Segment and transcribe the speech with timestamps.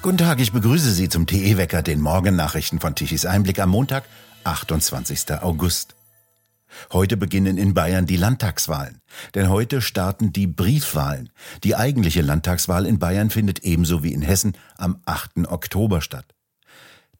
[0.00, 4.04] Guten Tag, ich begrüße Sie zum TE-Wecker, den Morgennachrichten von Tichys Einblick am Montag,
[4.44, 5.42] 28.
[5.42, 5.96] August.
[6.92, 9.00] Heute beginnen in Bayern die Landtagswahlen,
[9.34, 11.30] denn heute starten die Briefwahlen.
[11.64, 15.48] Die eigentliche Landtagswahl in Bayern findet ebenso wie in Hessen am 8.
[15.48, 16.26] Oktober statt.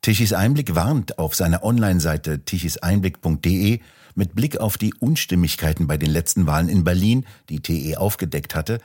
[0.00, 3.80] Tichys Einblick warnt auf seiner Online-Seite tichiseinblick.de
[4.14, 8.78] mit Blick auf die Unstimmigkeiten bei den letzten Wahlen in Berlin, die TE aufgedeckt hatte,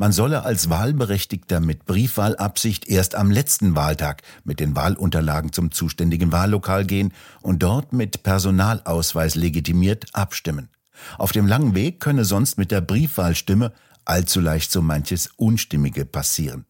[0.00, 6.32] man solle als Wahlberechtigter mit Briefwahlabsicht erst am letzten Wahltag mit den Wahlunterlagen zum zuständigen
[6.32, 10.70] Wahllokal gehen und dort mit Personalausweis legitimiert abstimmen.
[11.18, 13.74] Auf dem langen Weg könne sonst mit der Briefwahlstimme
[14.06, 16.64] allzu leicht so manches Unstimmige passieren.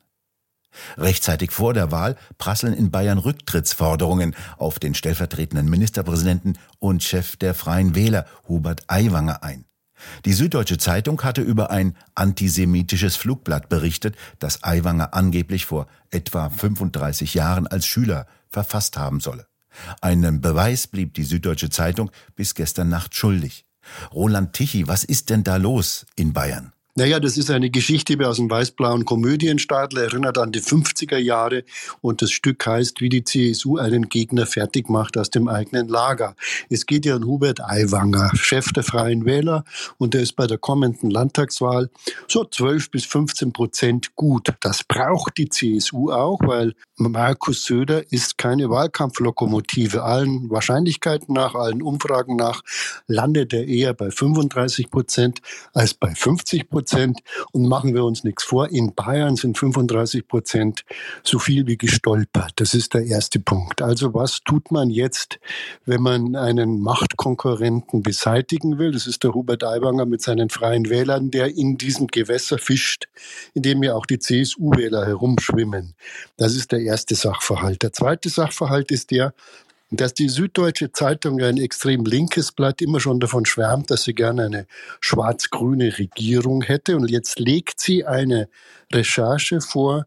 [0.97, 7.55] Rechtzeitig vor der Wahl prasseln in Bayern Rücktrittsforderungen auf den stellvertretenden Ministerpräsidenten und Chef der
[7.55, 9.67] Freien Wähler Hubert Aiwanger ein.
[10.25, 17.35] Die Süddeutsche Zeitung hatte über ein antisemitisches Flugblatt berichtet, das Aiwanger angeblich vor etwa 35
[17.35, 19.47] Jahren als Schüler verfasst haben solle.
[20.01, 23.65] Einen Beweis blieb die Süddeutsche Zeitung bis gestern Nacht schuldig.
[24.13, 26.73] Roland Tichy, was ist denn da los in Bayern?
[26.97, 31.63] Naja, das ist eine Geschichte aus dem weiß-blauen Komödienstadel, erinnert an die 50er Jahre
[32.01, 36.35] und das Stück heißt, wie die CSU einen Gegner fertig macht aus dem eigenen Lager.
[36.69, 39.65] Es geht ja um Hubert Aiwanger, Chef der Freien Wähler
[39.99, 41.91] und der ist bei der kommenden Landtagswahl
[42.27, 44.53] so 12 bis 15 Prozent gut.
[44.59, 50.03] Das braucht die CSU auch, weil Markus Söder ist keine Wahlkampflokomotive.
[50.03, 52.63] Allen Wahrscheinlichkeiten nach, allen Umfragen nach
[53.07, 55.41] landet er eher bei 35 Prozent
[55.73, 56.80] als bei 50 Prozent.
[56.81, 57.21] Prozent.
[57.53, 60.85] Und machen wir uns nichts vor, in Bayern sind 35 Prozent
[61.23, 62.53] so viel wie gestolpert.
[62.57, 63.83] Das ist der erste Punkt.
[63.83, 65.39] Also was tut man jetzt,
[65.85, 68.93] wenn man einen Machtkonkurrenten beseitigen will?
[68.93, 73.09] Das ist der Hubert Aiwanger mit seinen freien Wählern, der in diesem Gewässer fischt,
[73.53, 75.95] in dem ja auch die CSU-Wähler herumschwimmen.
[76.39, 77.83] Das ist der erste Sachverhalt.
[77.83, 79.35] Der zweite Sachverhalt ist der,
[79.91, 84.45] dass die Süddeutsche Zeitung, ein extrem linkes Blatt, immer schon davon schwärmt, dass sie gerne
[84.45, 84.67] eine
[85.01, 86.97] schwarz-grüne Regierung hätte.
[86.97, 88.49] Und jetzt legt sie eine
[88.93, 90.07] Recherche vor,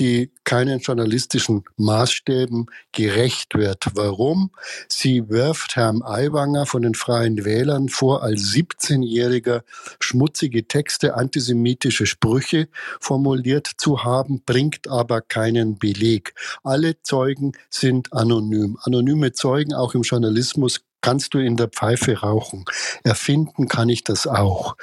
[0.00, 3.84] die keinen journalistischen Maßstäben gerecht wird.
[3.94, 4.50] Warum?
[4.88, 9.62] Sie wirft Herrn Aiwanger von den Freien Wählern vor, als 17-Jähriger
[10.00, 12.68] schmutzige Texte, antisemitische Sprüche
[12.98, 16.34] formuliert zu haben, bringt aber keinen Beleg.
[16.64, 18.78] Alle Zeugen sind anonym.
[18.82, 22.64] Anonyme Zeugen auch im Journalismus kannst du in der Pfeife rauchen.
[23.04, 24.76] Erfinden kann ich das auch.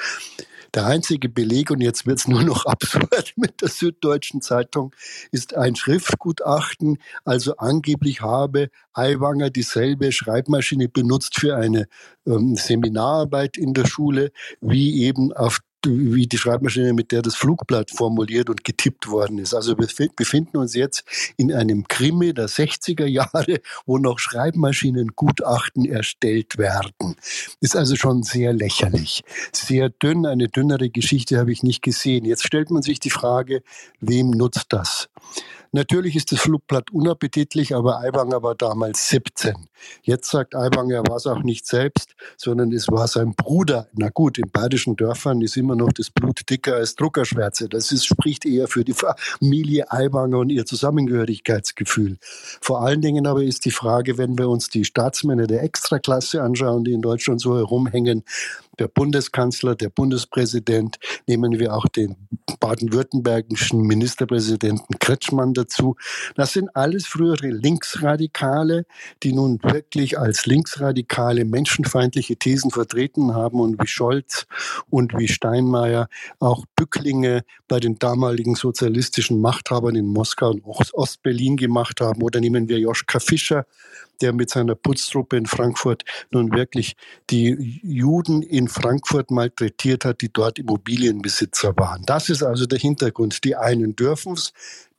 [0.73, 4.93] Der einzige Beleg, und jetzt wird es nur noch absurd mit der Süddeutschen Zeitung,
[5.31, 6.97] ist ein Schriftgutachten.
[7.25, 11.87] Also angeblich habe Aiwanger dieselbe Schreibmaschine benutzt für eine
[12.25, 17.91] ähm, Seminararbeit in der Schule, wie eben auf wie die Schreibmaschine, mit der das Flugblatt
[17.91, 19.53] formuliert und getippt worden ist.
[19.53, 21.03] Also wir befinden uns jetzt
[21.37, 27.15] in einem Krimi der 60er Jahre, wo noch Schreibmaschinengutachten erstellt werden.
[27.61, 29.23] Ist also schon sehr lächerlich.
[29.51, 32.25] Sehr dünn, eine dünnere Geschichte habe ich nicht gesehen.
[32.25, 33.63] Jetzt stellt man sich die Frage,
[33.99, 35.09] wem nutzt das?
[35.71, 39.53] Natürlich ist das Flugblatt unappetitlich, aber Aiwanger war damals 17.
[40.01, 43.87] Jetzt sagt Aiwanger, er war es auch nicht selbst, sondern es war sein Bruder.
[43.93, 47.69] Na gut, in badischen Dörfern ist immer noch das Blut dicker als Druckerschwärze.
[47.69, 52.17] Das ist, spricht eher für die Familie Aiwanger und ihr Zusammengehörigkeitsgefühl.
[52.61, 56.83] Vor allen Dingen aber ist die Frage, wenn wir uns die Staatsmänner der Extraklasse anschauen,
[56.83, 58.23] die in Deutschland so herumhängen,
[58.79, 62.15] der Bundeskanzler, der Bundespräsident, nehmen wir auch den
[62.59, 65.95] baden-württembergischen Ministerpräsidenten Kretschmann dazu.
[66.35, 68.85] Das sind alles frühere Linksradikale,
[69.23, 74.45] die nun wirklich als Linksradikale menschenfeindliche Thesen vertreten haben und wie Scholz
[74.89, 76.07] und wie Steinmeier
[76.39, 82.21] auch Bücklinge bei den damaligen sozialistischen Machthabern in Moskau und Ostberlin gemacht haben.
[82.21, 83.65] Oder nehmen wir Joschka Fischer,
[84.21, 86.95] der mit seiner Putztruppe in Frankfurt nun wirklich
[87.29, 92.03] die Juden in Frankfurt malträtiert hat, die dort Immobilienbesitzer waren.
[92.05, 93.43] Das ist also der Hintergrund.
[93.43, 94.53] Die einen dürfen es,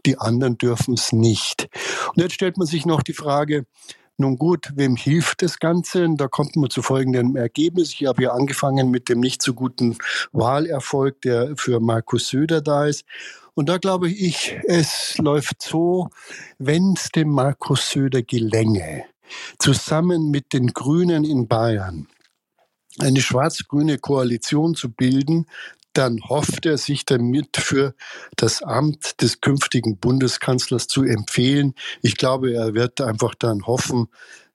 [0.07, 1.69] die anderen dürfen es nicht.
[2.09, 3.67] Und jetzt stellt man sich noch die Frage,
[4.21, 6.05] nun gut, wem hilft das Ganze?
[6.05, 7.93] Und da kommt man zu folgendem Ergebnis.
[7.93, 9.97] Ich habe ja angefangen mit dem nicht so guten
[10.33, 13.05] Wahlerfolg, der für Markus Söder da ist.
[13.55, 16.09] Und da glaube ich, es läuft so,
[16.59, 19.05] wenn es dem Markus Söder gelänge,
[19.59, 22.09] zusammen mit den Grünen in Bayern
[22.99, 25.47] eine schwarz-grüne Koalition zu bilden,
[25.93, 27.95] dann hofft er sich damit für
[28.37, 31.75] das Amt des künftigen Bundeskanzlers zu empfehlen.
[32.03, 34.09] Ich glaube, er wird einfach dann hoffen,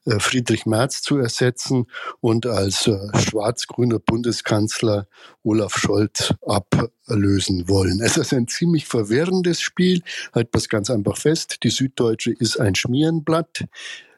[0.05, 1.85] äh, Friedrich Merz zu ersetzen
[2.19, 5.07] und als äh, schwarz-grüner Bundeskanzler
[5.43, 8.01] Olaf Scholz ablösen wollen.
[8.01, 10.01] Es ist ein ziemlich verwirrendes Spiel.
[10.33, 11.63] Halt was ganz einfach fest.
[11.63, 13.65] Die Süddeutsche ist ein Schmierenblatt.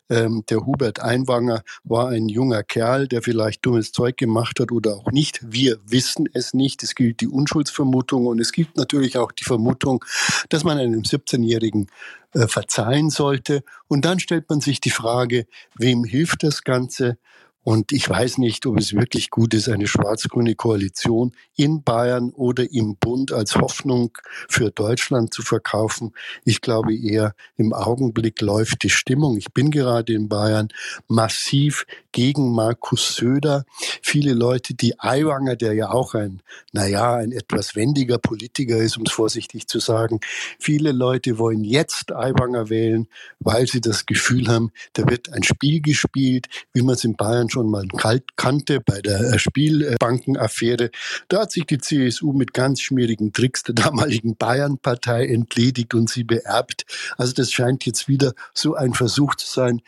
[0.09, 4.95] Ähm, der Hubert Einwanger war ein junger Kerl, der vielleicht dummes Zeug gemacht hat oder
[4.95, 5.39] auch nicht.
[5.41, 6.83] Wir wissen es nicht.
[6.83, 10.03] Es gilt die Unschuldsvermutung und es gibt natürlich auch die Vermutung,
[10.49, 11.87] dass man einem 17-Jährigen
[12.33, 13.63] äh, verzeihen sollte.
[13.87, 17.17] Und dann stellt man sich die Frage, wem hilft das Ganze?
[17.65, 22.71] Und ich weiß nicht, ob es wirklich gut ist, eine schwarz-grüne Koalition in Bayern oder
[22.71, 24.15] im Bund als Hoffnung
[24.47, 26.13] für Deutschland zu verkaufen.
[26.43, 29.35] Ich glaube eher, im Augenblick läuft die Stimmung.
[29.37, 30.67] Ich bin gerade in Bayern
[31.07, 33.65] massiv gegen Markus Söder.
[34.03, 39.05] Viele Leute, die Aiwanger, der ja auch ein, naja, ein etwas wendiger Politiker ist, um
[39.07, 40.19] es vorsichtig zu sagen,
[40.59, 43.07] viele Leute wollen jetzt Aiwanger wählen,
[43.39, 47.49] weil sie das Gefühl haben, da wird ein Spiel gespielt, wie man es in Bayern
[47.55, 47.87] schon mal
[48.35, 50.91] kannte bei der äh, Spielbankenaffäre.
[51.29, 56.25] Da hat sich die CSU mit ganz schmierigen Tricks der damaligen Bayern-Partei entledigt und sie
[56.25, 56.85] beerbt.
[57.17, 59.81] Also das scheint jetzt wieder so ein Versuch zu sein,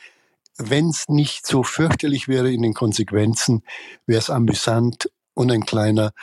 [0.57, 3.63] wenn es nicht so fürchterlich wäre in den Konsequenzen,
[4.05, 6.13] wäre es amüsant und ein kleiner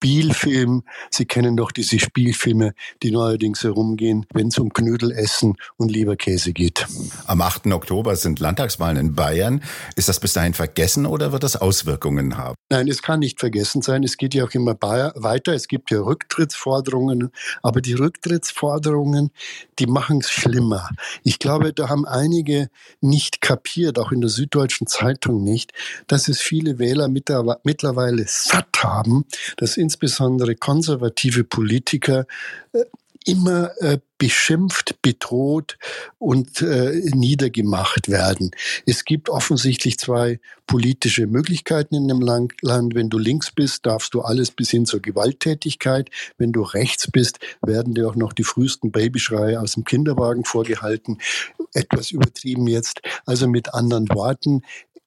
[0.00, 0.82] Spielfilm.
[1.10, 6.86] Sie kennen doch diese Spielfilme, die neuerdings herumgehen, wenn es um Knödelessen und Leberkäse geht.
[7.26, 7.66] Am 8.
[7.66, 9.62] Oktober sind Landtagswahlen in Bayern.
[9.96, 12.54] Ist das bis dahin vergessen oder wird das Auswirkungen haben?
[12.70, 14.02] Nein, es kann nicht vergessen sein.
[14.02, 15.52] Es geht ja auch immer weiter.
[15.52, 17.30] Es gibt ja Rücktrittsforderungen,
[17.62, 19.30] aber die Rücktrittsforderungen,
[19.78, 20.88] die machen es schlimmer.
[21.24, 22.70] Ich glaube, da haben einige
[23.02, 25.74] nicht kapiert, auch in der Süddeutschen Zeitung nicht,
[26.06, 29.26] dass es viele Wähler mittlerweile satt haben,
[29.58, 32.24] dass insbesondere konservative Politiker
[32.72, 32.84] äh,
[33.26, 35.78] immer äh, beschimpft, bedroht
[36.18, 38.52] und äh, niedergemacht werden.
[38.86, 42.54] Es gibt offensichtlich zwei politische Möglichkeiten in dem Land.
[42.62, 46.08] Wenn du links bist, darfst du alles bis hin zur Gewalttätigkeit.
[46.38, 51.18] Wenn du rechts bist, werden dir auch noch die frühesten Babyschreie aus dem Kinderwagen vorgehalten.
[51.74, 53.02] Etwas übertrieben jetzt.
[53.26, 54.62] Also mit anderen Worten,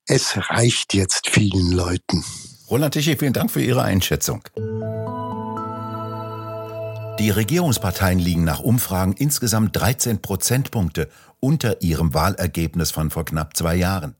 [0.05, 2.23] es reicht jetzt vielen Leuten.
[2.69, 4.41] Roland Tichy, vielen Dank für Ihre Einschätzung.
[7.19, 13.75] Die Regierungsparteien liegen nach Umfragen insgesamt 13 Prozentpunkte unter ihrem Wahlergebnis von vor knapp zwei
[13.75, 14.15] Jahren.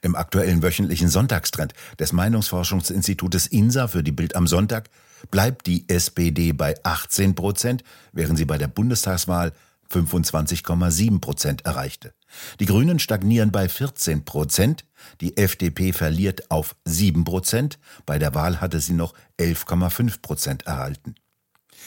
[0.00, 4.88] Im aktuellen wöchentlichen Sonntagstrend des Meinungsforschungsinstitutes INSA für die Bild am Sonntag
[5.30, 7.82] bleibt die SPD bei 18 Prozent,
[8.12, 9.52] während sie bei der Bundestagswahl
[9.92, 12.14] 25,7 Prozent erreichte.
[12.60, 14.84] Die Grünen stagnieren bei 14 Prozent,
[15.20, 21.14] die FDP verliert auf 7 Prozent, bei der Wahl hatte sie noch 11,5 Prozent erhalten.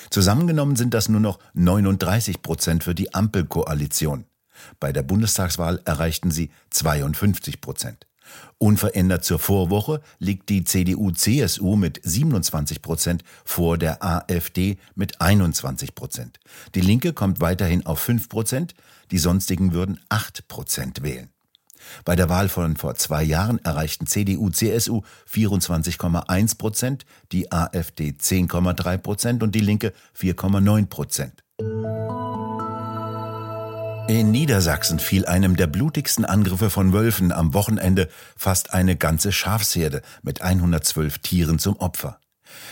[0.10, 4.26] Zusammengenommen sind das nur noch 39 Prozent für die Ampelkoalition.
[4.80, 8.08] Bei der Bundestagswahl erreichten sie 52 Prozent.
[8.58, 16.40] Unverändert zur Vorwoche liegt die CDU-CSU mit 27 Prozent vor der AfD mit 21 Prozent.
[16.74, 18.74] Die Linke kommt weiterhin auf 5 Prozent,
[19.12, 21.30] die sonstigen würden 8 Prozent wählen.
[22.04, 28.98] Bei der Wahl von vor zwei Jahren erreichten CDU, CSU 24,1 Prozent, die AfD 10,3
[28.98, 31.45] Prozent und die Linke 4,9 Prozent.
[34.08, 38.08] In Niedersachsen fiel einem der blutigsten Angriffe von Wölfen am Wochenende
[38.38, 42.20] fast eine ganze Schafsherde mit 112 Tieren zum Opfer.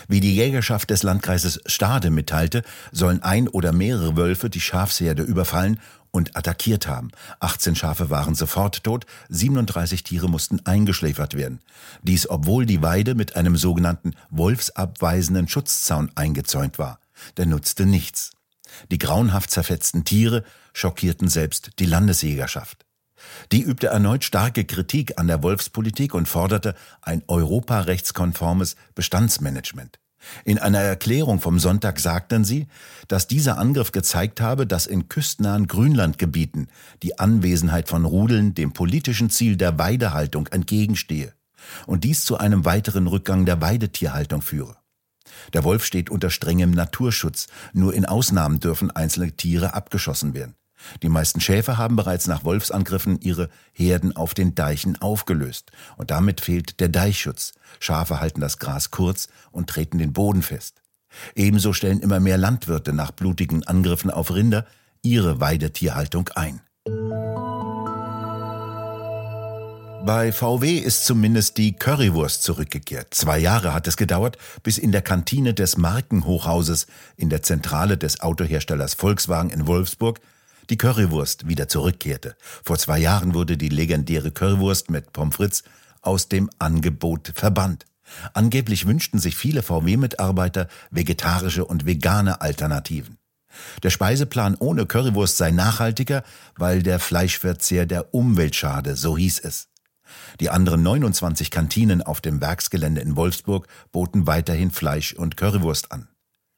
[0.06, 5.80] Wie die Jägerschaft des Landkreises Stade mitteilte, sollen ein oder mehrere Wölfe die Schafsherde überfallen
[6.12, 7.10] und attackiert haben.
[7.40, 11.60] 18 Schafe waren sofort tot, 37 Tiere mussten eingeschläfert werden.
[12.02, 17.00] Dies obwohl die Weide mit einem sogenannten wolfsabweisenden Schutzzaun eingezäunt war.
[17.36, 18.33] Der nutzte nichts.
[18.90, 22.84] Die grauenhaft zerfetzten Tiere schockierten selbst die Landesjägerschaft.
[23.52, 29.98] Die übte erneut starke Kritik an der Wolfspolitik und forderte ein europarechtskonformes Bestandsmanagement.
[30.44, 32.66] In einer Erklärung vom Sonntag sagten sie,
[33.08, 36.68] dass dieser Angriff gezeigt habe, dass in küstennahen Grünlandgebieten
[37.02, 41.34] die Anwesenheit von Rudeln dem politischen Ziel der Weidehaltung entgegenstehe
[41.86, 44.76] und dies zu einem weiteren Rückgang der Weidetierhaltung führe.
[45.52, 50.54] Der Wolf steht unter strengem Naturschutz, nur in Ausnahmen dürfen einzelne Tiere abgeschossen werden.
[51.02, 55.72] Die meisten Schäfer haben bereits nach Wolfsangriffen ihre Herden auf den Deichen aufgelöst.
[55.96, 57.52] Und damit fehlt der Deichschutz.
[57.80, 60.82] Schafe halten das Gras kurz und treten den Boden fest.
[61.34, 64.66] Ebenso stellen immer mehr Landwirte nach blutigen Angriffen auf Rinder
[65.02, 66.60] ihre Weidetierhaltung ein.
[70.06, 73.14] Bei VW ist zumindest die Currywurst zurückgekehrt.
[73.14, 78.20] Zwei Jahre hat es gedauert, bis in der Kantine des Markenhochhauses in der Zentrale des
[78.20, 80.20] Autoherstellers Volkswagen in Wolfsburg
[80.68, 82.36] die Currywurst wieder zurückkehrte.
[82.62, 85.64] Vor zwei Jahren wurde die legendäre Currywurst mit Pommes frites
[86.02, 87.86] aus dem Angebot verbannt.
[88.34, 93.16] Angeblich wünschten sich viele VW-Mitarbeiter vegetarische und vegane Alternativen.
[93.82, 96.24] Der Speiseplan ohne Currywurst sei nachhaltiger,
[96.56, 99.68] weil der Fleischverzehr der Umwelt schade, so hieß es.
[100.40, 106.08] Die anderen 29 Kantinen auf dem Werksgelände in Wolfsburg boten weiterhin Fleisch und Currywurst an.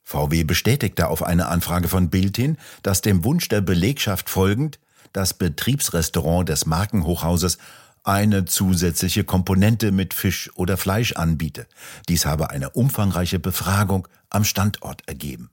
[0.04, 4.78] VW bestätigte auf eine Anfrage von Bild hin, dass dem Wunsch der Belegschaft folgend
[5.12, 7.58] das Betriebsrestaurant des Markenhochhauses
[8.04, 11.66] eine zusätzliche Komponente mit Fisch oder Fleisch anbiete.
[12.08, 15.50] Dies habe eine umfangreiche Befragung am Standort ergeben.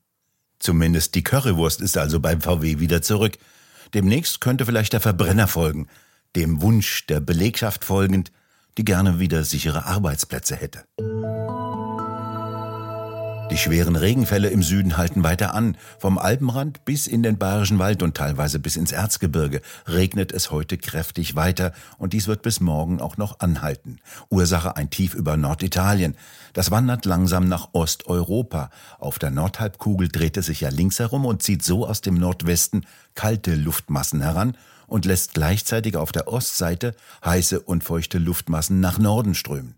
[0.60, 3.40] Zumindest die Currywurst ist also beim VW wieder zurück.
[3.94, 5.88] Demnächst könnte vielleicht der Verbrenner folgen,
[6.36, 8.32] dem Wunsch der Belegschaft folgend,
[8.78, 10.84] die gerne wieder sichere Arbeitsplätze hätte.
[13.52, 15.78] Die schweren Regenfälle im Süden halten weiter an.
[16.00, 20.78] Vom Alpenrand bis in den Bayerischen Wald und teilweise bis ins Erzgebirge regnet es heute
[20.80, 24.00] kräftig weiter und dies wird bis morgen auch noch anhalten.
[24.30, 26.16] Ursache ein Tief über Norditalien.
[26.54, 28.72] Das wandert langsam nach Osteuropa.
[28.98, 32.88] Auf der Nordhalbkugel dreht es sich ja links herum und zieht so aus dem Nordwesten
[33.14, 39.36] kalte Luftmassen heran und lässt gleichzeitig auf der Ostseite heiße und feuchte Luftmassen nach Norden
[39.36, 39.76] strömen.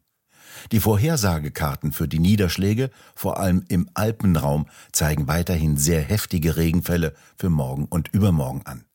[0.71, 7.49] Die Vorhersagekarten für die Niederschläge, vor allem im Alpenraum, zeigen weiterhin sehr heftige Regenfälle für
[7.49, 8.85] morgen und übermorgen an.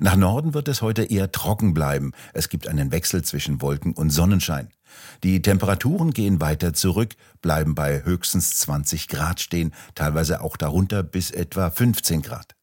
[0.00, 2.12] Nach Norden wird es heute eher trocken bleiben.
[2.32, 4.70] Es gibt einen Wechsel zwischen Wolken und Sonnenschein.
[5.22, 11.30] Die Temperaturen gehen weiter zurück, bleiben bei höchstens 20 Grad stehen, teilweise auch darunter bis
[11.30, 12.57] etwa 15 Grad.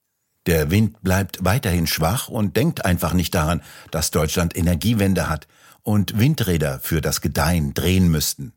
[0.46, 5.48] Der Wind bleibt weiterhin schwach und denkt einfach nicht daran, dass Deutschland Energiewende hat
[5.82, 8.54] und Windräder für das Gedeihen drehen müssten.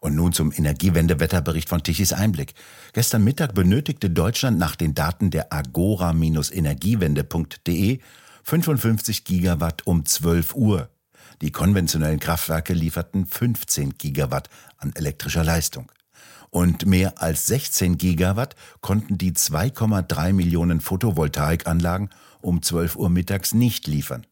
[0.00, 2.52] Und nun zum Energiewende-Wetterbericht von Tichys Einblick.
[2.92, 8.00] Gestern Mittag benötigte Deutschland nach den Daten der agora-energiewende.de
[8.44, 10.90] 55 Gigawatt um 12 Uhr.
[11.40, 15.90] Die konventionellen Kraftwerke lieferten 15 Gigawatt an elektrischer Leistung.
[16.50, 22.10] Und mehr als 16 Gigawatt konnten die 2,3 Millionen Photovoltaikanlagen
[22.40, 24.26] um 12 Uhr mittags nicht liefern.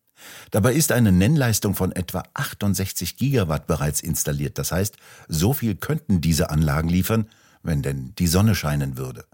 [0.50, 4.59] Dabei ist eine Nennleistung von etwa 68 Gigawatt bereits installiert.
[4.59, 4.97] Das heißt,
[5.28, 7.28] so viel könnten diese Anlagen liefern,
[7.62, 9.25] wenn denn die Sonne scheinen würde.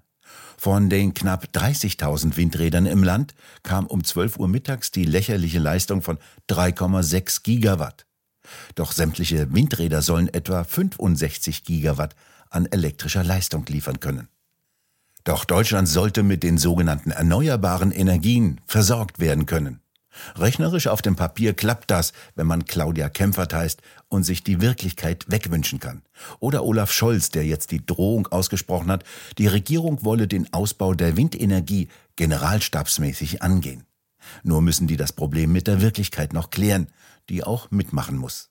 [0.56, 6.02] Von den knapp 30.000 Windrädern im Land kam um 12 Uhr mittags die lächerliche Leistung
[6.02, 6.18] von
[6.49, 8.06] 3,6 Gigawatt.
[8.75, 12.14] Doch sämtliche Windräder sollen etwa 65 Gigawatt
[12.54, 14.28] an elektrischer Leistung liefern können.
[15.25, 19.80] Doch Deutschland sollte mit den sogenannten erneuerbaren Energien versorgt werden können.
[20.37, 25.25] Rechnerisch auf dem Papier klappt das, wenn man Claudia Kempfert heißt und sich die Wirklichkeit
[25.28, 26.02] wegwünschen kann.
[26.38, 29.04] Oder Olaf Scholz, der jetzt die Drohung ausgesprochen hat,
[29.38, 33.84] die Regierung wolle den Ausbau der Windenergie generalstabsmäßig angehen.
[34.42, 36.88] Nur müssen die das Problem mit der Wirklichkeit noch klären,
[37.28, 38.50] die auch mitmachen muss.